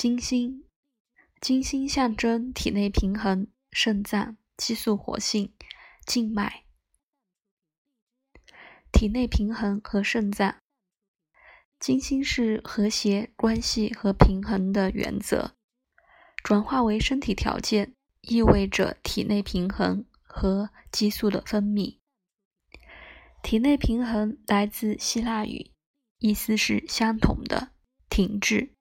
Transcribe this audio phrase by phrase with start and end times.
[0.00, 0.62] 金星，
[1.40, 5.52] 金星象征体内平衡、肾脏、激素活性、
[6.06, 6.62] 静脉。
[8.92, 10.60] 体内平衡和肾脏，
[11.80, 15.56] 金星是和谐、关系和平衡的原则，
[16.44, 21.98] 转化为身体条件，意味着体内平衡和激素的分泌。
[23.42, 25.72] 体内平衡来自希腊语，
[26.20, 27.72] 意思是相同的、
[28.08, 28.76] 停滞，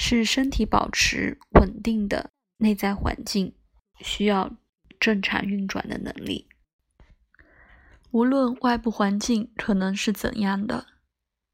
[0.00, 3.52] 是身体保持稳定的内在环境
[3.98, 4.56] 需要
[5.00, 6.48] 正常运转的能力。
[8.12, 10.86] 无论外部环境可能是怎样的，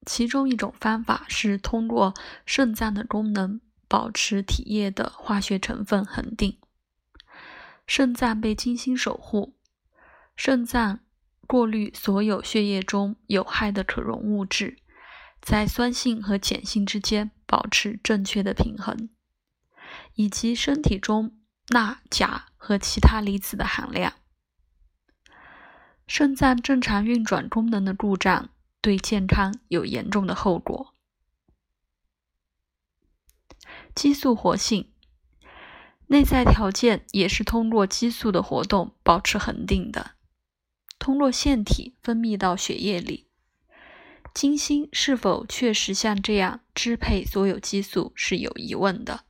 [0.05, 2.13] 其中一种方法是通过
[2.45, 6.59] 肾脏的功能保持体液的化学成分恒定。
[7.87, 9.55] 肾脏被精心守护，
[10.37, 11.01] 肾脏
[11.47, 14.77] 过滤所有血液中有害的可溶物质，
[15.41, 19.11] 在酸性和碱性之间保持正确的平衡，
[20.15, 24.15] 以及身体中钠、钾和其他离子的含量。
[26.09, 28.49] 肾脏正常运转功能的故障
[28.81, 30.97] 对健康有严重的后果。
[33.95, 34.93] 激素活性，
[36.09, 40.17] 内在条件也是通过激素的活动保持恒定的，
[40.99, 43.29] 通过腺体分泌到血液里。
[44.35, 49.25] 金星是否确实像这样支配所有激素是有疑问的，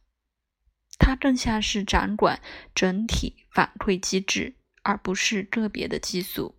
[0.99, 2.41] 它更像是掌管
[2.75, 6.57] 整体反馈机制，而不是个别的激素。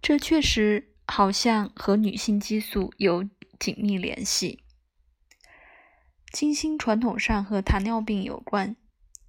[0.00, 3.28] 这确实好像和女性激素有
[3.58, 4.62] 紧密联系。
[6.30, 8.76] 金星传统上和糖尿病有关，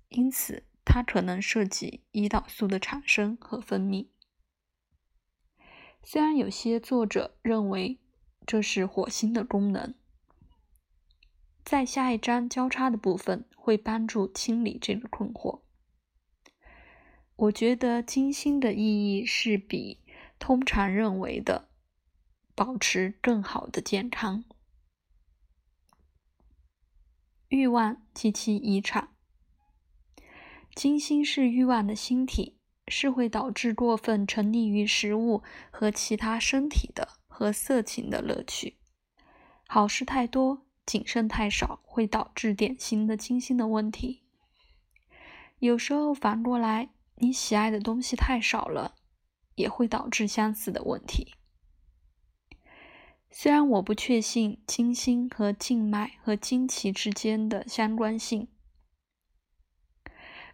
[0.09, 4.09] 因此它可能涉及胰岛素的产生和分泌。
[6.09, 7.99] 虽然有些作者认为
[8.45, 9.93] 这是火星的功能，
[11.65, 15.63] 在下一章交叉的部分会帮助清理这个困惑。
[17.35, 19.99] 我觉得金星的意义是比。
[20.39, 21.67] 通常认为的
[22.55, 24.45] 保持更好的健康，
[27.49, 29.09] 欲望及其遗产。
[30.75, 32.56] 金星是欲望的星体，
[32.87, 38.77] 是会导致过分沉溺于食物和其他身体的和色情的乐趣。
[39.67, 44.23] 好事太多，谨慎太少，会导致典型的金星的问题。
[45.59, 48.95] 有时候反过来，你喜爱的东西太少了。
[49.57, 51.33] 也会导致相似的问题。
[53.31, 58.49] 虽然我不确信金星和静脉和经期之间的相关性，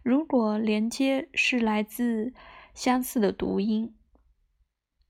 [0.04, 2.34] 如果连接是来自
[2.74, 3.96] 相似的读音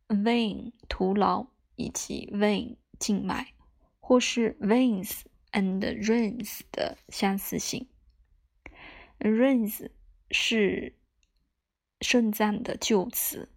[0.08, 3.54] “vein” 徒劳以及 “vein” 静脉，
[4.00, 5.22] 或是 “veins”
[5.52, 7.88] and “reins” 的相似性
[9.18, 9.90] ，“reins”
[10.30, 10.96] 是
[12.00, 13.53] 肾脏的旧词。